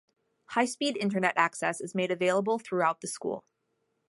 High-speed 0.47 0.97
Internet 0.97 1.33
access 1.37 1.79
is 1.79 1.93
made 1.93 2.09
available 2.09 2.57
throughout 2.57 3.01
the 3.01 3.07
School. 3.07 3.45